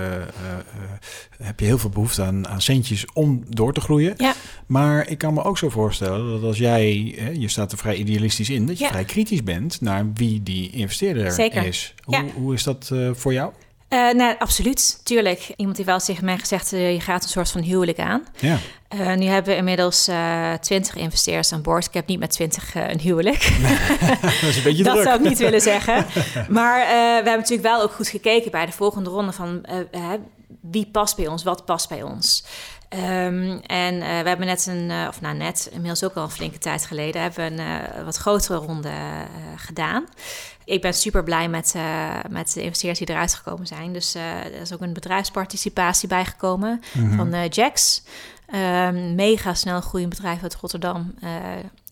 [1.38, 4.14] heb je heel veel behoefte aan, aan centjes om door te groeien.
[4.18, 4.34] Ja.
[4.66, 6.96] Maar ik kan me ook zo voorstellen dat als jij,
[7.38, 11.32] je staat er vrij idealistisch in, dat je vrij kritisch bent naar wie die investeerder
[11.32, 11.66] Zeker.
[11.66, 11.94] is.
[12.04, 12.24] Hoe, ja.
[12.36, 13.52] hoe is dat voor jou?
[13.94, 15.00] Uh, nee, absoluut.
[15.04, 15.54] Tuurlijk.
[15.56, 18.26] Iemand heeft wel tegen mij gezegd, uh, je gaat een soort van huwelijk aan.
[18.40, 18.58] Ja.
[18.96, 20.10] Uh, nu hebben we inmiddels
[20.60, 21.86] twintig investeerders aan boord.
[21.86, 23.42] Ik heb niet met twintig een huwelijk.
[24.22, 26.06] dat is een beetje Dat zou ik niet willen zeggen.
[26.50, 29.66] Maar we hebben natuurlijk wel ook goed gekeken bij de volgende ronde van
[30.62, 32.44] wie past bij ons, wat past bij ons.
[32.96, 36.30] Um, en uh, we hebben net een, uh, of nou net, inmiddels ook al een
[36.30, 38.92] flinke tijd geleden, hebben we een uh, wat grotere ronde
[39.56, 40.06] gedaan.
[40.66, 41.76] Ik ben super blij met,
[42.30, 43.94] met de investeerders die eruit gekomen zijn.
[43.94, 47.32] Dus er is ook een bedrijfsparticipatie bijgekomen mm -hmm.
[47.32, 48.04] van Jax.
[48.56, 51.14] Um, mega snel groeiend bedrijf uit Rotterdam.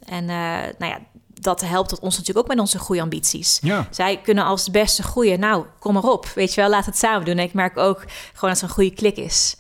[0.06, 1.00] en nou ja,
[1.42, 3.60] dat helpt ons natuurlijk ook met onze groeiambities.
[3.62, 3.88] Ja.
[3.90, 5.40] Zij kunnen als het beste groeien.
[5.40, 6.26] Nou, kom maar op.
[6.36, 7.38] Weet je wel, laat het samen doen.
[7.38, 8.04] En ik merk ook
[8.34, 9.56] gewoon dat het een goede klik is.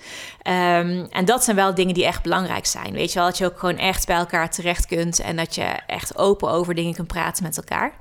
[0.47, 2.93] Um, en dat zijn wel dingen die echt belangrijk zijn.
[2.93, 5.19] Weet je wel, dat je ook gewoon echt bij elkaar terecht kunt.
[5.19, 7.93] En dat je echt open over dingen kunt praten met elkaar.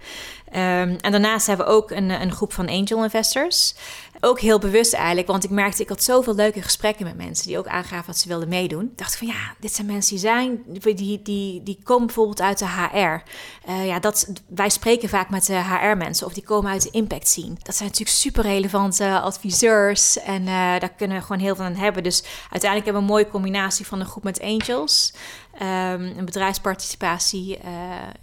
[0.52, 3.74] Um, en daarnaast hebben we ook een, een groep van angel investors.
[4.20, 7.58] Ook heel bewust eigenlijk, want ik merkte, ik had zoveel leuke gesprekken met mensen die
[7.58, 8.84] ook aangaven wat ze wilden meedoen.
[8.84, 12.58] Ik dacht van ja, dit zijn mensen die zijn, die, die, die komen bijvoorbeeld uit
[12.58, 12.96] de HR.
[12.96, 13.20] Uh,
[13.66, 17.28] eh, ja, dat, wij spreken vaak met de HR-mensen of die komen uit de impact
[17.28, 17.54] scene.
[17.62, 21.74] Dat zijn natuurlijk super relevante adviseurs en uh, daar kunnen we gewoon heel veel aan
[21.74, 22.02] hebben.
[22.02, 25.12] Dus uiteindelijk hebben we een mooie combinatie van een groep met angels,
[25.60, 25.66] um,
[26.18, 27.70] een bedrijfsparticipatie, uh,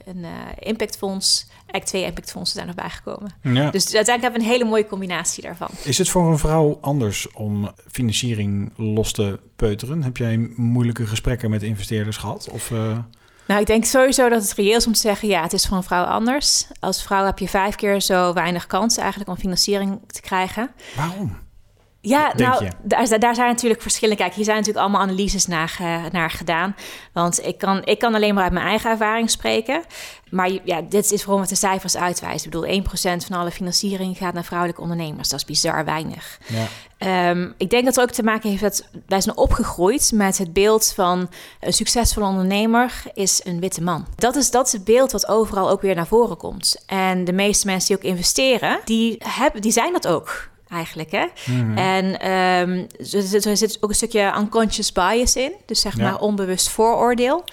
[0.05, 0.25] een
[0.59, 3.31] impactfonds eigenlijk twee impactfondsen zijn nog bijgekomen.
[3.41, 3.71] Ja.
[3.71, 5.67] Dus uiteindelijk hebben we een hele mooie combinatie daarvan.
[5.83, 10.03] Is het voor een vrouw anders om financiering los te peuteren?
[10.03, 12.49] Heb jij moeilijke gesprekken met investeerders gehad?
[12.51, 12.97] Of, uh...
[13.47, 15.77] Nou, ik denk sowieso dat het reëel is om te zeggen: ja, het is voor
[15.77, 16.67] een vrouw anders.
[16.79, 20.69] Als vrouw heb je vijf keer zo weinig kans eigenlijk om financiering te krijgen.
[20.95, 21.37] Waarom?
[22.07, 24.15] Ja, nou, daar, daar, zijn natuurlijk verschillen.
[24.15, 25.79] Kijk, hier zijn natuurlijk allemaal analyses naar,
[26.11, 26.75] naar gedaan.
[27.13, 29.83] Want ik kan, ik kan alleen maar uit mijn eigen ervaring spreken.
[30.29, 32.51] Maar ja, dit is gewoon wat de cijfers uitwijzen.
[32.51, 35.29] Ik bedoel, 1% van alle financiering gaat naar vrouwelijke ondernemers.
[35.29, 36.39] Dat is bizar weinig.
[36.47, 36.67] Ja.
[37.29, 40.53] Um, ik denk dat het ook te maken heeft dat wij zijn opgegroeid met het
[40.53, 44.05] beeld van een succesvolle ondernemer is een witte man.
[44.15, 46.83] Dat is, dat is het beeld wat overal ook weer naar voren komt.
[46.85, 51.11] En de meeste mensen die ook investeren, die, hebben, die zijn dat ook eigenlijk.
[51.11, 51.25] Hè?
[51.45, 51.77] Mhm.
[51.77, 57.43] En um, er, zit ook een stukje unconscious bias in, dus zeg maar onbewust vooroordeel.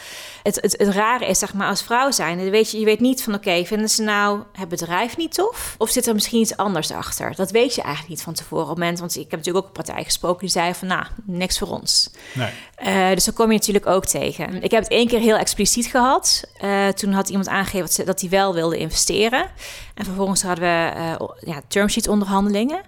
[0.44, 3.22] Het, het, het, rare is, zeg maar, als vrouw zijn, weet je, je weet niet
[3.22, 5.74] van oké, vinden ze nou het bedrijf niet tof?
[5.78, 7.34] Of zit er misschien iets anders achter?
[7.34, 8.98] Dat weet je eigenlijk niet van tevoren op het moment.
[8.98, 12.10] Want ik heb natuurlijk ook een partij gesproken die zei van nou, niks voor ons.
[12.32, 12.50] Nee.
[12.86, 14.62] Uh, dus dat kom je natuurlijk ook tegen.
[14.62, 16.44] Ik heb het één keer heel expliciet gehad.
[16.64, 19.50] Uh, toen had iemand aangegeven dat hij wel wilde investeren.
[19.94, 22.80] En vervolgens hadden we uh, ja, termsheet onderhandelingen.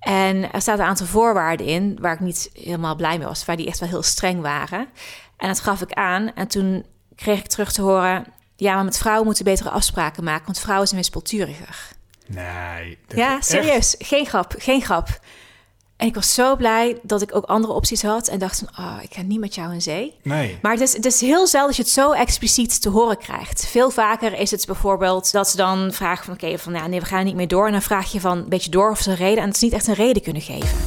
[0.00, 3.56] En er staat een aantal voorwaarden in waar ik niet helemaal blij mee was, waar
[3.56, 4.88] die echt wel heel streng waren.
[5.36, 6.34] En dat gaf ik aan.
[6.34, 6.84] En toen
[7.18, 8.26] kreeg ik terug te horen:
[8.56, 11.96] ja, maar met vrouwen moeten betere afspraken maken, want vrouwen zijn wispelturiger.
[12.26, 12.98] Nee.
[13.08, 13.94] Ja, serieus.
[13.98, 15.20] Geen grap, geen grap.
[15.96, 18.28] En ik was zo blij dat ik ook andere opties had.
[18.28, 20.14] En dacht van, oh, ik ga niet met jou in zee.
[20.22, 20.58] Nee.
[20.62, 23.66] Maar het is, het is heel zelden dat je het zo expliciet te horen krijgt.
[23.66, 26.34] Veel vaker is het bijvoorbeeld dat ze dan vragen van...
[26.34, 27.66] oké, van ja, nee, we gaan niet meer door.
[27.66, 29.38] En dan vraag je van een beetje door of ze een reden...
[29.42, 30.78] en het is niet echt een reden kunnen geven.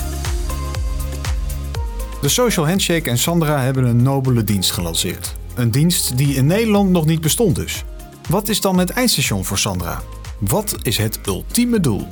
[2.22, 5.40] De Social Handshake en Sandra hebben een nobele dienst gelanceerd.
[5.56, 7.84] Een dienst die in Nederland nog niet bestond dus.
[8.30, 10.02] Wat is dan het eindstation voor Sandra?
[10.40, 12.08] Wat is het ultieme doel?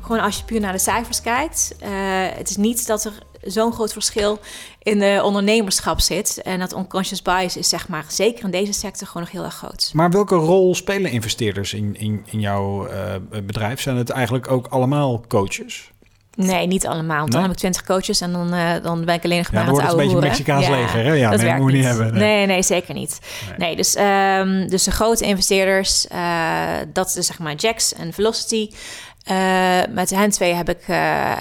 [0.00, 1.74] Gewoon als je puur naar de cijfers kijkt.
[1.82, 1.88] Uh,
[2.34, 4.38] het is niet dat er zo'n groot verschil
[4.82, 6.42] in de ondernemerschap zit.
[6.42, 9.54] En dat unconscious bias is zeg maar zeker in deze sector gewoon nog heel erg
[9.54, 9.90] groot.
[9.94, 13.80] Maar welke rol spelen investeerders in, in, in jouw uh, bedrijf?
[13.80, 15.91] Zijn het eigenlijk ook allemaal coaches?
[16.36, 17.18] Nee, niet allemaal.
[17.18, 19.62] Want dan heb ik 20 coaches en dan, uh, dan ben ik alleen nog maar
[19.62, 21.12] aan het oude een beetje Mexicaans ja, leger, hè?
[21.12, 22.12] Ja, dat nee, moet je niet hebben.
[22.12, 22.22] Nee.
[22.22, 23.18] nee, nee, zeker niet.
[23.56, 28.12] Nee, dus, um, dus de grote investeerders, uh, dat is dus zeg maar Jax en
[28.12, 28.70] Velocity.
[29.30, 30.82] Uh, met hen twee heb ik,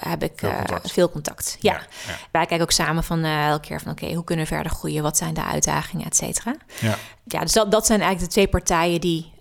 [0.08, 0.92] heb ik veel contact.
[0.92, 1.58] veel contact.
[1.60, 1.74] Ja.
[1.74, 2.18] Ja, ja.
[2.32, 5.04] Wij kijken ook samen van elke keer van oké, okay, hoe kunnen we verder groeien?
[5.04, 6.56] Wat zijn de uitdagingen, et cetera?
[6.80, 6.96] Ja.
[7.24, 9.34] ja, dus dat, dat zijn eigenlijk de twee partijen die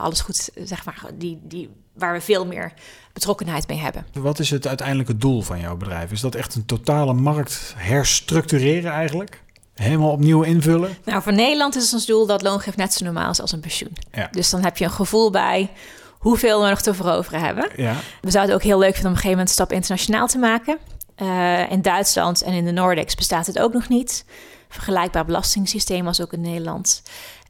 [0.00, 2.72] alles goed, zeg maar, die, die waar we veel meer
[3.12, 4.06] betrokkenheid mee hebben.
[4.12, 6.12] Wat is het uiteindelijke doel van jouw bedrijf?
[6.12, 9.42] Is dat echt een totale markt herstructureren eigenlijk?
[9.74, 10.96] Helemaal opnieuw invullen?
[11.04, 13.96] Nou, voor Nederland is ons doel dat loongeef net zo normaal is als een pensioen.
[14.12, 14.28] Ja.
[14.30, 15.70] Dus dan heb je een gevoel bij
[16.18, 17.70] hoeveel we nog te veroveren hebben.
[17.76, 17.94] Ja.
[18.20, 20.26] We zouden het ook heel leuk vinden om op een gegeven moment een stap internationaal
[20.26, 20.78] te maken.
[21.22, 24.24] Uh, in Duitsland en in de Nordics bestaat het ook nog niet.
[24.68, 27.02] Vergelijkbaar belastingssysteem als ook in Nederland.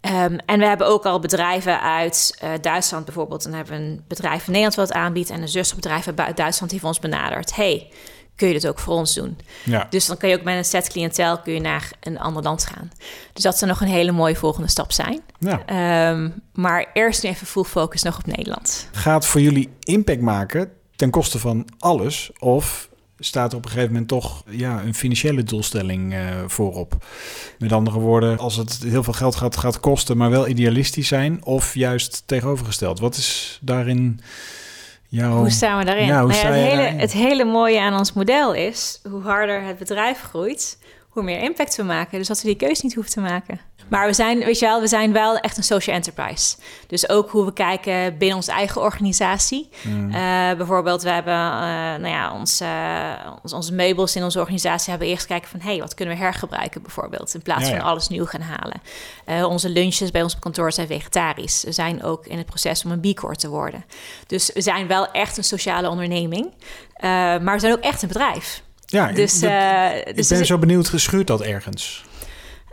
[0.06, 3.42] Um, en we hebben ook al bedrijven uit uh, Duitsland bijvoorbeeld.
[3.42, 5.30] Dan hebben we een bedrijf in Nederland wat aanbiedt...
[5.30, 7.54] en een zusterbedrijf uit Duitsland die voor ons benadert.
[7.54, 7.88] hey,
[8.36, 9.38] kun je dit ook voor ons doen?
[9.64, 9.86] Ja.
[9.90, 12.64] Dus dan kun je ook met een set cliëntel kun je naar een ander land
[12.64, 12.90] gaan.
[13.32, 15.20] Dus dat zou nog een hele mooie volgende stap zijn.
[15.38, 16.10] Ja.
[16.10, 18.88] Um, maar eerst even full focus nog op Nederland.
[18.92, 22.30] Gaat voor jullie impact maken ten koste van alles?
[22.38, 22.88] Of
[23.18, 27.04] staat er op een gegeven moment toch ja, een financiële doelstelling uh, voorop.
[27.58, 31.44] Met andere woorden, als het heel veel geld gaat, gaat kosten, maar wel idealistisch zijn,
[31.44, 33.00] of juist tegenovergesteld.
[33.00, 34.20] Wat is daarin
[35.08, 35.36] jouw...
[35.36, 36.06] Hoe staan we daarin?
[36.06, 36.98] Ja, nou ja, het, hele, daarin?
[36.98, 40.78] het hele mooie aan ons model is, hoe harder het bedrijf groeit,
[41.16, 42.18] hoe meer impact we maken.
[42.18, 43.60] Dus dat we die keuze niet hoeven te maken.
[43.88, 46.56] Maar we zijn, weet je wel, we zijn wel echt een social enterprise.
[46.86, 49.68] Dus ook hoe we kijken binnen onze eigen organisatie.
[49.82, 50.08] Mm.
[50.08, 50.14] Uh,
[50.56, 55.08] bijvoorbeeld, we hebben uh, nou ja, ons, uh, ons, onze meubels in onze organisatie hebben
[55.08, 55.60] eerst kijken van...
[55.60, 57.76] hé, hey, wat kunnen we hergebruiken bijvoorbeeld, in plaats Ja, ja.
[57.76, 58.80] van alles nieuw gaan halen.
[59.50, 61.64] Onze lunches bij ons op kantoor zijn vegetarisch.
[61.64, 63.84] We zijn ook in het proces om een B Corp te worden.
[64.26, 66.52] Dus we zijn wel echt een sociale onderneming.
[67.00, 68.64] Maar we zijn ook echt een bedrijf.
[68.86, 72.04] Ja, Dus, ik, uh, ik dus ben zo benieuwd, geschuurt dat ergens?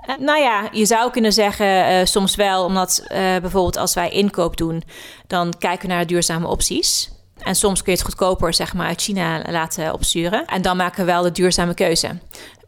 [0.10, 4.10] Uh, nou ja, je zou kunnen zeggen uh, soms wel, omdat uh, bijvoorbeeld als wij
[4.10, 4.84] inkoop doen,
[5.28, 7.12] dan kijken we naar duurzame opties.
[7.38, 10.45] En soms kun je het goedkoper zeg maar, uit China laten opsturen.
[10.45, 12.19] En dan maken we wel de duurzame keuze.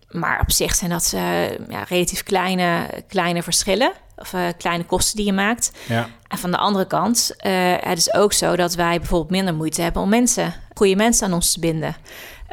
[0.10, 3.92] Maar op zich zijn dat uh, ja, relatief kleine, kleine verschillen.
[4.17, 5.71] Of uh, kleine kosten die je maakt.
[5.88, 6.08] Ja.
[6.28, 9.82] En van de andere kant, uh, het is ook zo dat wij bijvoorbeeld minder moeite
[9.82, 11.95] hebben om mensen, goede mensen aan ons te binden.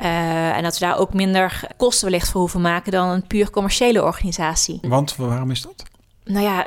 [0.03, 3.51] Uh, en dat we daar ook minder kosten wellicht voor hoeven maken dan een puur
[3.51, 4.79] commerciële organisatie.
[4.83, 5.83] Want waarom is dat?
[6.25, 6.67] Nou ja,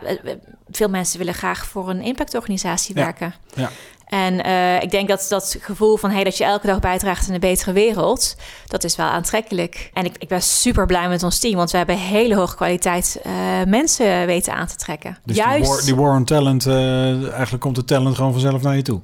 [0.70, 3.04] veel mensen willen graag voor een impactorganisatie Ja.
[3.04, 3.34] werken.
[3.54, 3.70] Ja.
[4.06, 7.34] En uh, ik denk dat dat gevoel van hey, dat je elke dag bijdraagt aan
[7.34, 8.36] een betere wereld,
[8.68, 9.90] dat is wel aantrekkelijk.
[9.94, 13.20] En ik, ik ben super blij met ons team, want we hebben hele hoge kwaliteit
[13.26, 13.34] uh,
[13.68, 15.18] mensen weten aan te trekken.
[15.24, 15.60] Dus Juist.
[15.60, 18.82] die war, die war on talent, uh, eigenlijk komt de talent gewoon vanzelf naar je
[18.82, 19.00] toe.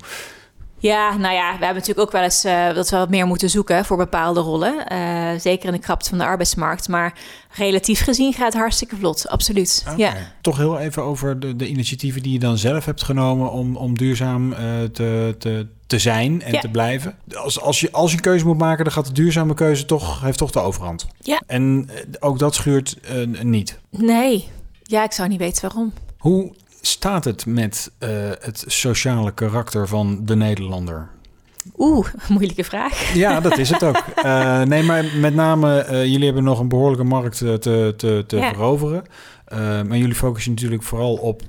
[0.82, 3.50] Ja, nou ja, we hebben natuurlijk ook wel eens uh, dat we wat meer moeten
[3.50, 4.86] zoeken voor bepaalde rollen.
[4.91, 6.88] Uh, zeker in de krapte van de arbeidsmarkt.
[6.88, 7.13] Maar
[7.52, 9.82] relatief gezien gaat het hartstikke vlot, absoluut.
[9.84, 9.98] Okay.
[9.98, 10.13] Ja.
[10.41, 13.98] Toch heel even over de, de, initiatieven die je dan zelf hebt genomen om, om
[13.98, 14.58] duurzaam uh,
[14.94, 16.60] te, te, te zijn en Ja.
[16.60, 17.15] te blijven.
[17.34, 20.22] Als, als, je, als je een keuze moet maken, dan gaat de duurzame keuze toch,
[20.22, 21.08] heeft toch de overhand.
[21.20, 21.41] Ja.
[21.48, 22.98] En eh, ook dat schuurt
[23.44, 23.80] niet.
[23.89, 24.48] Nee,
[24.84, 25.94] ja, ik zou niet weten waarom.
[26.17, 31.10] Hoe staat het met uh, het sociale karakter van de Nederlander?
[31.78, 33.13] Oeh, moeilijke vraag.
[33.13, 34.04] Ja, dat is het ook.
[34.26, 38.38] uh, nee, maar met name, uh, jullie hebben nog een behoorlijke markt te, te, te
[38.38, 38.50] Ja.
[38.54, 39.04] veroveren.
[39.88, 41.41] Maar jullie focussen natuurlijk vooral op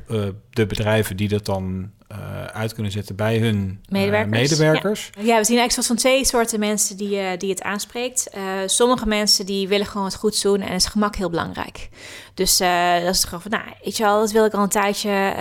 [0.51, 4.41] de bedrijven die dat dan uh, uit kunnen zetten bij hun medewerkers.
[4.41, 5.11] medewerkers.
[5.15, 5.23] Ja.
[5.23, 5.39] ja.
[5.39, 8.31] we zien eigenlijk van twee soorten mensen die, uh, die het aanspreekt.
[8.67, 11.89] Sommige mensen die willen gewoon het goed doen en is gemak heel belangrijk.
[12.35, 15.35] Dus dat is gewoon van, nou, weet je wel, dat wil ik al een tijdje.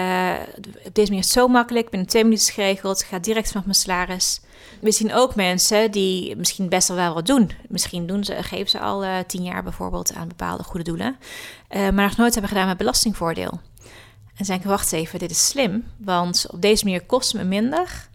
[0.86, 3.78] Op deze manier is het zo makkelijk, binnen twee minuten geregeld, gaat direct vanaf mijn
[3.78, 4.42] salaris.
[4.80, 7.52] We zien ook mensen die misschien best wel wel wat doen.
[7.68, 11.18] Misschien doen ze, geven ze al tien jaar bijvoorbeeld aan bepaalde goede doelen.
[11.70, 13.60] Maar nog nooit hebben gedaan met belastingvoordeel.
[14.38, 15.84] En zeggen, wacht even, dit is slim.
[15.98, 18.10] Want op deze manier kost het me minder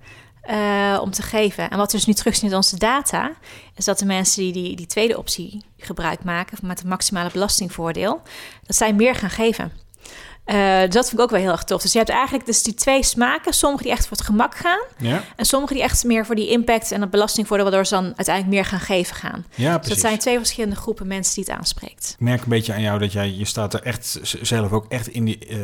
[0.51, 1.71] uh, om te geven.
[1.71, 3.33] En wat dus nu terugzien in onze data...
[3.75, 6.59] is dat de mensen die die, die tweede optie gebruik maken...
[6.63, 8.21] met het maximale belastingvoordeel...
[8.67, 9.73] dat zij meer gaan geven.
[10.47, 11.83] Uh, dus dat vind ik ook wel heel erg tof.
[11.83, 13.53] Dus je hebt eigenlijk dus die twee smaken.
[13.53, 14.81] Sommige die echt voor het gemak gaan.
[14.99, 15.23] Ja.
[15.37, 17.67] En sommige die echt meer voor die impact en het belastingvoordeel...
[17.67, 19.45] waardoor ze dan uiteindelijk meer gaan geven gaan.
[19.55, 19.89] Ja, dus precies.
[19.89, 22.15] dat zijn twee verschillende groepen mensen die het aanspreekt.
[22.19, 25.09] Ik merk een beetje aan jou dat jij, je staat er echt zelf ook echt
[25.09, 25.59] in die, uh,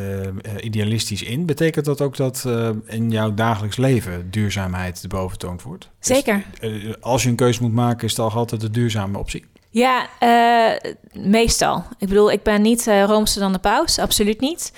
[0.61, 1.47] idealistisch in.
[1.47, 5.89] Betekent dat ook dat uh, in jouw dagelijks leven duurzaamheid de boventoond wordt?
[6.01, 6.45] Zeker.
[6.61, 9.45] Dus, als je een keuze moet maken, is het al altijd de duurzame optie?
[9.73, 11.85] Ja, uh, meestal.
[11.99, 14.73] Ik bedoel, ik ben niet uh, roomser dan de paus, absoluut niet.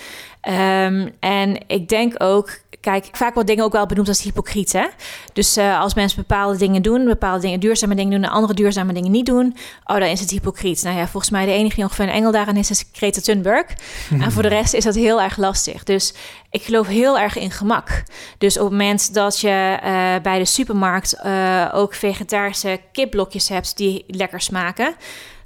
[0.49, 4.73] Um, en ik denk ook, kijk, vaak wordt dingen ook wel benoemd als hypocriet.
[4.73, 4.87] Hè?
[5.33, 8.93] Dus uh, als mensen bepaalde dingen doen, bepaalde dingen, duurzame dingen doen en andere duurzame
[8.93, 10.83] dingen niet doen, oh, dan is het hypocriet.
[10.83, 13.67] Nou ja, volgens mij de enige die ongeveer een engel daarin is, is Greta Thunberg.
[14.23, 15.85] en voor de rest is dat heel erg lastig.
[15.85, 16.15] Dus
[16.51, 18.03] ik geloof heel erg in gemak.
[18.39, 23.77] Dus op het moment dat je uh, bij de supermarkt uh, ook vegetarische kipblokjes hebt
[23.77, 24.95] die lekker smaken,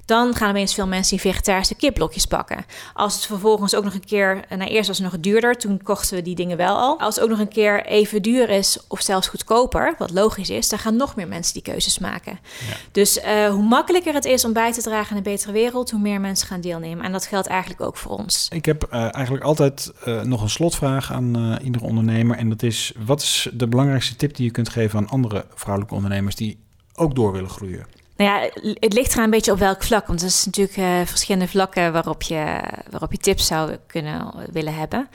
[0.09, 2.65] dan gaan opeens veel mensen die vegetarische kipblokjes pakken.
[2.95, 6.17] Als het vervolgens ook nog een keer, nou eerst was het nog duurder, toen kochten
[6.17, 7.01] we die dingen wel al.
[7.01, 10.69] Als het ook nog een keer even duur is of zelfs goedkoper, wat logisch is,
[10.69, 12.39] dan gaan nog meer mensen die keuzes maken.
[12.69, 12.77] Ja.
[12.93, 16.01] Dus uh, hoe makkelijker het is om bij te dragen aan een betere wereld, hoe
[16.01, 17.05] meer mensen gaan deelnemen.
[17.05, 18.49] En dat geldt eigenlijk ook voor ons.
[18.53, 22.37] Ik heb uh, eigenlijk altijd uh, nog een slotvraag aan iedere ondernemer.
[22.37, 25.95] En dat is: wat is de belangrijkste tip die je kunt geven aan andere vrouwelijke
[25.95, 26.59] ondernemers die
[26.95, 27.98] ook door willen groeien?
[28.19, 30.07] Nou ja, het ligt er een beetje op welk vlak.
[30.07, 34.75] Want er zijn natuurlijk uh, verschillende vlakken waarop je, waarop je tips zou kunnen willen
[34.75, 35.09] hebben.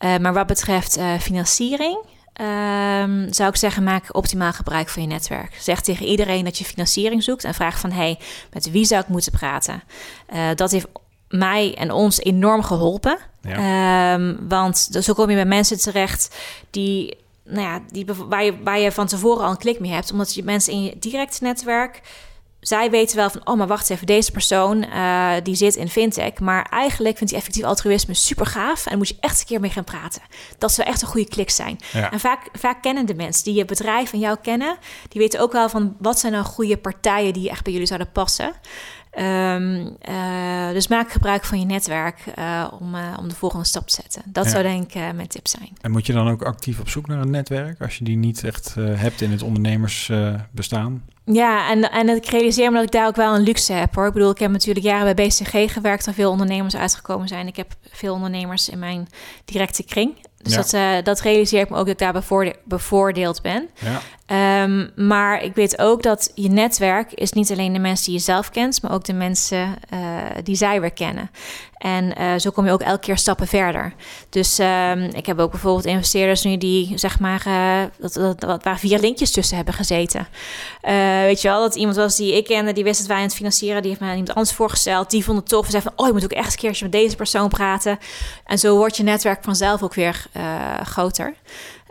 [0.00, 1.98] Uh, maar wat betreft uh, financiering,
[2.40, 5.56] um, zou ik zeggen, maak optimaal gebruik van je netwerk.
[5.60, 7.90] Zeg tegen iedereen dat je financiering zoekt en vraag van...
[7.90, 8.18] hey,
[8.52, 9.82] met wie zou ik moeten praten?
[10.54, 10.86] dat heeft
[11.28, 13.18] mij en ons enorm geholpen.
[13.42, 14.14] Ja.
[14.14, 16.36] Um, want zo kom je bij mensen terecht
[16.70, 20.12] die nou ja, die, waar, je, waar je van tevoren al een klik mee hebt.
[20.12, 22.00] Omdat je mensen in je direct netwerk
[22.60, 26.38] zij weten wel van, oh, maar wacht even, deze persoon uh, die zit in fintech,
[26.38, 29.70] maar eigenlijk vindt hij effectief altruïsme super gaaf en moet je echt een keer mee
[29.70, 30.22] gaan praten.
[30.58, 31.78] Dat zou echt een goede klik zijn.
[32.10, 35.52] En vaak, vaak kennen de mensen die je bedrijf en jou kennen, die weten ook
[35.52, 38.52] wel van wat zijn nou goede partijen die echt bij jullie zouden passen.
[39.20, 43.86] Um, uh, dus maak gebruik van je netwerk uh, om, uh, om de volgende stap
[43.86, 44.22] te zetten.
[44.26, 45.68] Dat zou denk ik mijn tip zijn.
[45.80, 48.44] En moet je dan ook actief op zoek naar een netwerk als je die niet
[48.44, 51.02] echt hebt in het ondernemersbestaan?
[51.24, 54.06] Ja, en, en ik realiseer me dat ik daar ook wel een luxe heb hoor.
[54.06, 57.46] Ik bedoel, ik heb natuurlijk jaren bij BCG gewerkt, waar veel ondernemers uitgekomen zijn.
[57.46, 59.08] Ik heb veel ondernemers in mijn
[59.44, 60.14] directe kring.
[60.42, 63.68] Dus dat, uh, dat realiseer ik me ook dat ik daar bevoordeeld ben.
[63.74, 64.00] Ja.
[64.62, 68.20] Um, maar ik weet ook dat je netwerk is niet alleen de mensen die je
[68.20, 69.98] zelf kent, maar ook de mensen uh,
[70.42, 71.30] die zij weer kennen.
[71.78, 73.92] En uh, zo kom je ook elke keer stappen verder.
[74.30, 77.42] Dus um, ik heb ook bijvoorbeeld investeerders nu die, zeg maar,
[77.98, 80.26] dat, dat, dat, waar vier linkjes tussen hebben gezeten.
[81.22, 83.34] weet je wel, dat iemand was die ik kende, die wist dat wij aan het
[83.34, 85.10] financieren, die heeft mij iemand anders voorgesteld.
[85.10, 86.92] Die vond het tof en zei van, oh, je moet ook echt een keertje met
[86.92, 87.98] deze persoon praten.
[88.44, 91.34] En zo wordt je netwerk vanzelf ook weer uh, groter.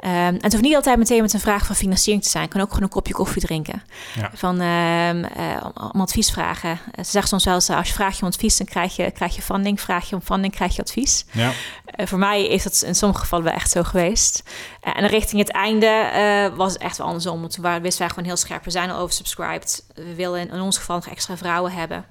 [0.03, 2.43] Um, en het hoeft niet altijd meteen met een vraag van financiering te zijn.
[2.43, 3.83] Ik kan ook gewoon een kopje koffie drinken.
[4.15, 4.31] Ja.
[4.33, 6.79] Van um, uh, om advies vragen.
[6.95, 9.35] Ze zeggen soms wel eens, als je vraagt je om advies, dan krijg je, krijg
[9.35, 9.81] je funding.
[9.81, 11.25] Vraag je om funding, krijg je advies.
[11.31, 11.51] Ja.
[11.95, 14.43] Uh, voor mij is dat in sommige gevallen wel echt zo geweest.
[14.83, 17.39] Uh, en richting het einde was het echt wel andersom.
[17.39, 19.85] Want toen waren, wisten wij gewoon heel scherp, we zijn al oversubscribed.
[19.95, 22.05] We willen in, in ons geval nog extra vrouwen hebben.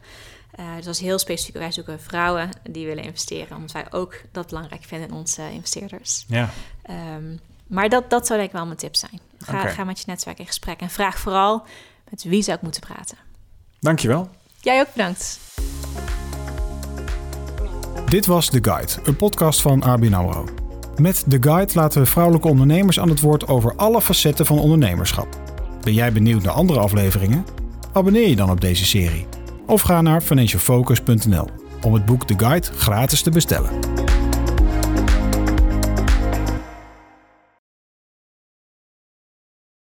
[0.61, 1.57] Uh, dus dat is heel specifiek.
[1.57, 6.25] Wij zoeken vrouwen die willen investeren, omdat wij ook dat belangrijk vinden in onze investeerders.
[6.29, 6.51] Ja.
[7.16, 9.21] Um, maar dat, dat zou denk ik wel mijn tip zijn.
[9.39, 9.73] Ga, okay.
[9.73, 11.65] ga met je netwerk in gesprek en vraag vooral
[12.11, 13.17] met wie zou ik moeten praten.
[13.81, 14.29] Dankjewel.
[14.61, 15.39] Jij ook bedankt.
[18.07, 20.49] Dit was The Guide, een podcast van ABN AMRO.
[20.97, 25.29] Met The Guide laten we vrouwelijke ondernemers aan het woord over alle facetten van ondernemerschap.
[25.81, 27.45] Ben jij benieuwd naar andere afleveringen?
[27.93, 29.27] Abonneer je dan op deze serie.
[29.67, 31.49] Of ga naar financialfocus.nl
[31.83, 34.06] om het boek The Guide gratis te bestellen.